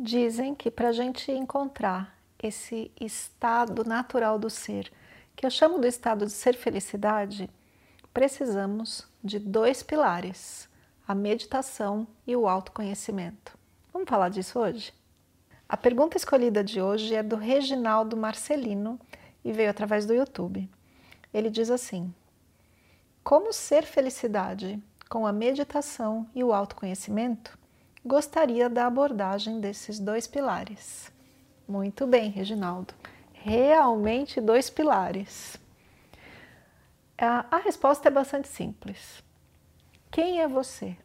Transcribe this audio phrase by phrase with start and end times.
[0.00, 4.92] Dizem que para a gente encontrar esse estado natural do ser,
[5.34, 7.50] que eu chamo do estado de ser felicidade,
[8.14, 10.68] precisamos de dois pilares:
[11.06, 13.58] a meditação e o autoconhecimento.
[13.92, 14.94] Vamos falar disso hoje?
[15.68, 19.00] A pergunta escolhida de hoje é do Reginaldo Marcelino
[19.44, 20.70] e veio através do YouTube.
[21.34, 22.14] Ele diz assim:
[23.24, 27.58] Como ser felicidade com a meditação e o autoconhecimento?
[28.04, 31.12] Gostaria da abordagem desses dois pilares.
[31.66, 32.94] Muito bem, Reginaldo.
[33.32, 35.58] Realmente dois pilares.
[37.16, 39.22] A, resposta é bastante simples.
[40.10, 40.96] Quem é você?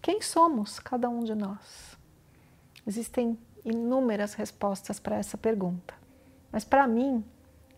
[0.00, 1.96] Quem somos cada um de nós?
[2.86, 5.94] Existem inúmeras respostas para essa pergunta,
[6.50, 7.24] mas para mim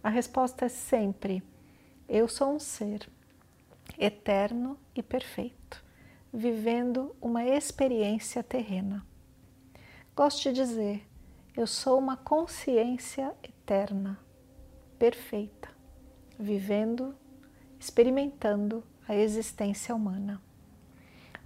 [0.03, 1.43] a resposta é sempre:
[2.09, 3.09] eu sou um ser
[3.99, 5.66] eterno e perfeito
[6.37, 9.03] vivendo uma experiência terrena.
[10.15, 11.09] Gosto de dizer,
[11.57, 14.21] eu sou uma consciência eterna,
[14.99, 15.71] perfeita,
[16.39, 17.17] vivendo,
[17.81, 20.39] experimentando a existência humana.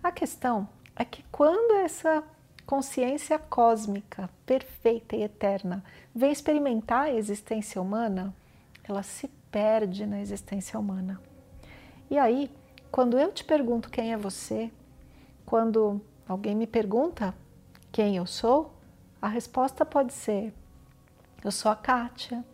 [0.02, 2.24] A questão é que quando essa
[2.66, 8.34] consciência cósmica, perfeita e eterna, vem experimentar a existência humana,
[8.82, 11.20] ela se perde na existência humana.
[12.10, 12.50] E aí,
[12.90, 14.68] quando eu te pergunto quem é você,
[15.50, 17.34] quando alguém me pergunta
[17.90, 18.72] quem eu sou,
[19.20, 20.54] a resposta pode ser:
[21.42, 22.44] eu sou a Kátia,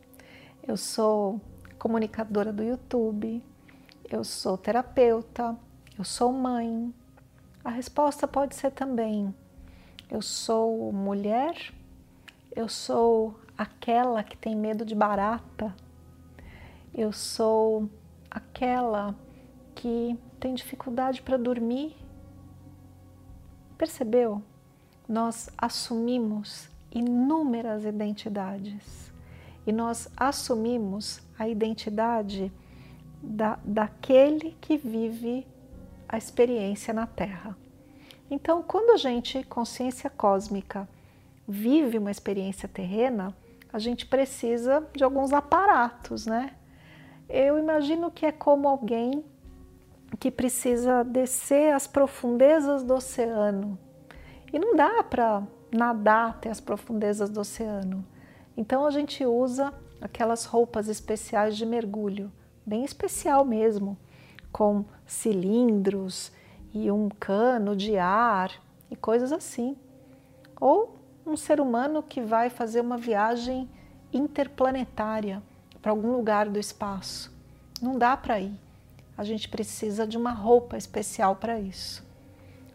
[0.66, 1.38] eu sou
[1.78, 3.44] comunicadora do YouTube,
[4.10, 5.54] eu sou terapeuta,
[5.98, 6.90] eu sou mãe.
[7.62, 9.34] A resposta pode ser também:
[10.10, 11.74] eu sou mulher,
[12.56, 15.76] eu sou aquela que tem medo de barata,
[16.94, 17.90] eu sou
[18.30, 19.14] aquela
[19.74, 22.05] que tem dificuldade para dormir
[23.76, 24.42] Percebeu?
[25.08, 29.12] Nós assumimos inúmeras identidades
[29.66, 32.50] e nós assumimos a identidade
[33.22, 35.46] da, daquele que vive
[36.08, 37.56] a experiência na Terra.
[38.30, 40.88] Então, quando a gente, consciência cósmica,
[41.46, 43.36] vive uma experiência terrena,
[43.72, 46.54] a gente precisa de alguns aparatos, né?
[47.28, 49.24] Eu imagino que é como alguém
[50.18, 53.78] que precisa descer as profundezas do oceano.
[54.52, 58.04] E não dá para nadar até as profundezas do oceano.
[58.56, 62.30] Então a gente usa aquelas roupas especiais de mergulho,
[62.64, 63.98] bem especial mesmo,
[64.52, 66.32] com cilindros
[66.72, 68.50] e um cano de ar
[68.90, 69.76] e coisas assim.
[70.60, 70.96] Ou
[71.26, 73.68] um ser humano que vai fazer uma viagem
[74.12, 75.42] interplanetária
[75.82, 77.34] para algum lugar do espaço.
[77.82, 78.65] Não dá para ir
[79.16, 82.06] a gente precisa de uma roupa especial para isso.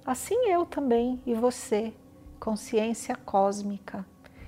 [0.06, 1.94] Assim eu também e você,
[2.40, 4.06] consciência cósmica,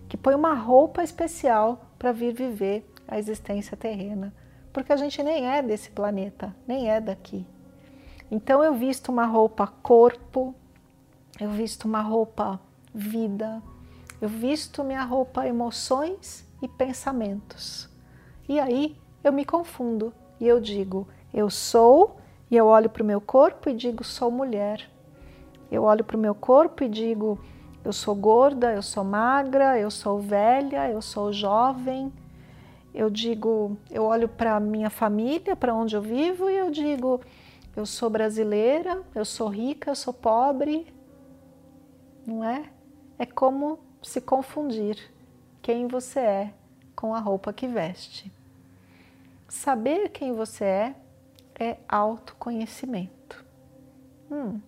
[0.09, 4.33] que põe uma roupa especial para vir viver a existência terrena,
[4.71, 7.45] porque a gente nem é desse planeta, nem é daqui.
[8.31, 10.55] Então eu visto uma roupa corpo,
[11.39, 12.59] eu visto uma roupa
[12.93, 13.61] vida,
[14.19, 17.89] eu visto minha roupa emoções e pensamentos.
[18.49, 22.17] E aí eu me confundo e eu digo, eu sou
[22.51, 24.89] e eu olho para o meu corpo e digo sou mulher.
[25.71, 27.39] Eu olho para o meu corpo e digo
[27.83, 32.13] eu sou gorda, eu sou magra, eu sou velha, eu sou jovem.
[32.93, 37.19] Eu digo, eu olho para minha família, para onde eu vivo e eu digo
[37.75, 40.93] eu sou brasileira, eu sou rica, eu sou pobre.
[42.25, 42.69] Não é?
[43.17, 45.11] É como se confundir
[45.61, 46.53] quem você é
[46.95, 48.31] com a roupa que veste.
[49.47, 50.95] Saber quem você é
[51.59, 53.43] é autoconhecimento.
[54.29, 54.59] Hum,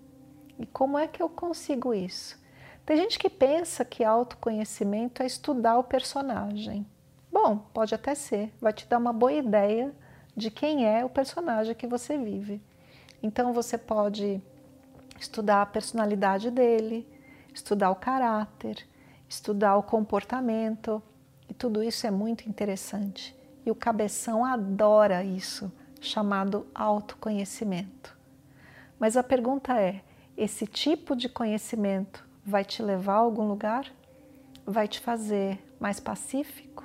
[0.60, 2.40] e como é que eu consigo isso?
[2.86, 6.86] Tem gente que pensa que autoconhecimento é estudar o personagem.
[7.32, 9.94] Bom, pode até ser, vai te dar uma boa ideia
[10.36, 12.62] de quem é o personagem que você vive.
[13.24, 14.42] Então você pode
[15.20, 17.08] estudar a personalidade dele,
[17.54, 18.88] estudar o caráter,
[19.28, 21.02] estudar o comportamento,
[21.50, 23.36] e tudo isso é muito interessante.
[23.66, 25.72] E o cabeção adora isso
[26.06, 28.16] chamado autoconhecimento.
[29.00, 30.02] Mas a pergunta é:
[30.38, 33.92] esse tipo de conhecimento vai te levar a algum lugar?
[34.66, 36.84] vai te fazer mais pacífico,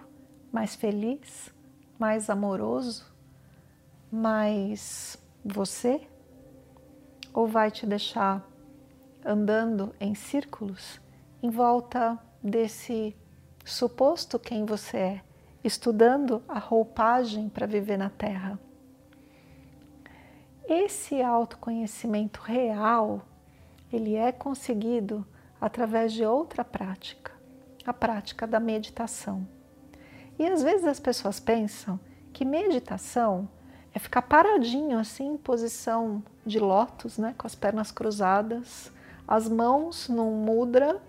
[0.53, 1.53] mais feliz,
[1.99, 3.07] mais amoroso,
[4.13, 6.07] mais você?
[7.33, 8.47] Ou vai te deixar
[9.25, 11.01] andando em círculos
[11.43, 13.17] em volta desse
[13.65, 15.21] suposto quem você é,
[15.63, 18.59] estudando a roupagem para viver na Terra?
[20.71, 23.23] Esse autoconhecimento real,
[23.93, 25.27] ele é conseguido
[25.61, 27.33] através de outra prática,
[27.85, 29.45] a prática da meditação.
[30.39, 31.99] E às vezes as pessoas pensam
[32.33, 33.49] que meditação
[33.93, 38.93] é ficar paradinho assim em posição de lótus, né, com as pernas cruzadas,
[39.27, 41.03] as mãos num mudra,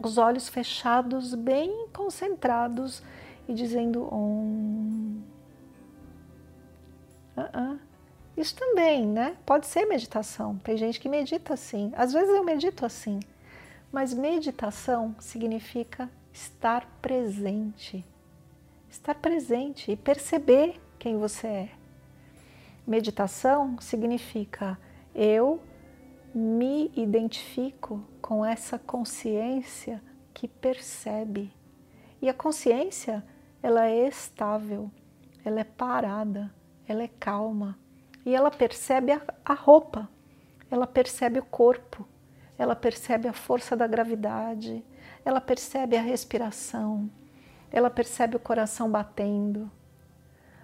[0.00, 3.02] os olhos fechados, bem concentrados
[3.48, 5.20] e dizendo om.
[7.36, 7.85] Uh -uh.
[8.36, 9.36] Isso também, né?
[9.46, 10.58] Pode ser meditação.
[10.58, 11.90] Tem gente que medita assim.
[11.96, 13.20] Às vezes eu medito assim.
[13.90, 18.04] Mas meditação significa estar presente.
[18.90, 21.70] Estar presente e perceber quem você é.
[22.86, 24.78] Meditação significa
[25.14, 25.60] eu
[26.34, 30.02] me identifico com essa consciência
[30.34, 31.50] que percebe.
[32.20, 33.24] E a consciência,
[33.62, 34.90] ela é estável,
[35.42, 36.54] ela é parada,
[36.86, 37.78] ela é calma,
[38.26, 40.08] e ela percebe a, a roupa,
[40.68, 42.04] ela percebe o corpo,
[42.58, 44.84] ela percebe a força da gravidade,
[45.24, 47.08] ela percebe a respiração,
[47.70, 49.70] ela percebe o coração batendo.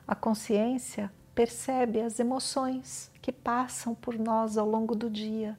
[0.06, 5.56] A consciência percebe as emoções que passam por nós ao longo do dia.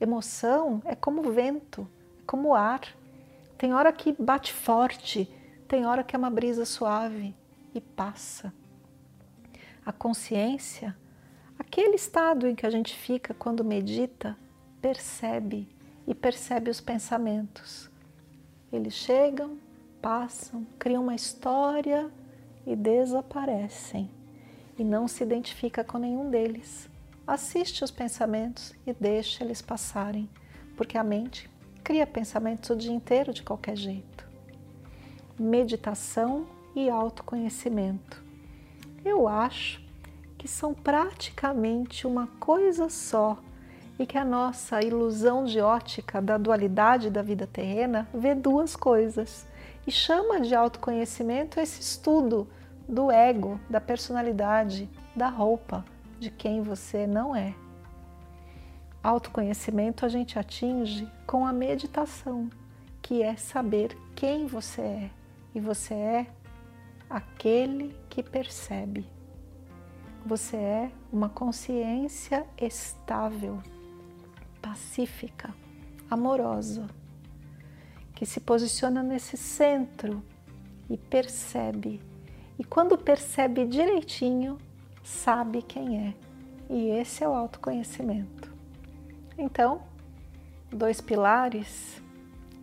[0.00, 1.86] Emoção é como vento,
[2.20, 2.80] é como ar.
[3.58, 5.30] Tem hora que bate forte,
[5.68, 7.34] tem hora que é uma brisa suave
[7.74, 8.50] e passa.
[9.84, 10.96] A consciência
[11.58, 14.36] Aquele estado em que a gente fica quando medita,
[14.80, 15.68] percebe
[16.06, 17.90] e percebe os pensamentos.
[18.72, 19.58] Eles chegam,
[20.02, 22.10] passam, criam uma história
[22.66, 24.10] e desaparecem.
[24.78, 26.88] E não se identifica com nenhum deles.
[27.26, 30.28] Assiste os pensamentos e deixa eles passarem,
[30.76, 31.48] porque a mente
[31.82, 34.28] cria pensamentos o dia inteiro de qualquer jeito.
[35.38, 38.22] Meditação e autoconhecimento.
[39.04, 39.83] Eu acho
[40.44, 43.38] que são praticamente uma coisa só
[43.98, 49.46] e que a nossa ilusão de ótica da dualidade da vida terrena vê duas coisas
[49.86, 52.46] e chama de autoconhecimento esse estudo
[52.86, 54.86] do ego, da personalidade,
[55.16, 55.82] da roupa,
[56.20, 57.54] de quem você não é.
[59.02, 62.50] Autoconhecimento a gente atinge com a meditação,
[63.00, 65.10] que é saber quem você é,
[65.54, 66.26] e você é
[67.08, 69.14] aquele que percebe.
[70.26, 73.62] Você é uma consciência estável,
[74.62, 75.54] pacífica,
[76.10, 76.86] amorosa,
[78.14, 80.24] que se posiciona nesse centro
[80.88, 82.00] e percebe.
[82.58, 84.56] E quando percebe direitinho,
[85.02, 86.14] sabe quem é.
[86.70, 88.50] E esse é o autoconhecimento.
[89.36, 89.82] Então,
[90.70, 92.02] dois pilares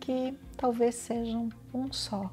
[0.00, 2.28] que talvez sejam um só,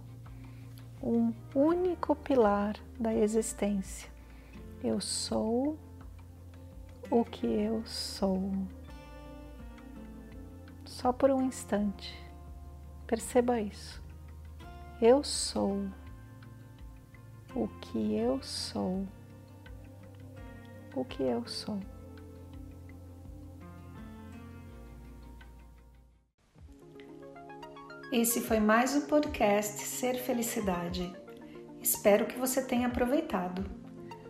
[1.04, 4.18] um único pilar da existência
[4.84, 5.78] eu sou
[7.10, 8.52] o que eu sou.
[10.86, 12.18] Só por um instante,
[13.06, 14.02] perceba isso.
[15.02, 15.86] Eu sou
[17.56, 19.08] o que eu sou.
[20.96, 21.80] O que eu sou.
[28.12, 31.14] Esse foi mais o podcast Ser Felicidade.
[31.80, 33.89] Espero que você tenha aproveitado.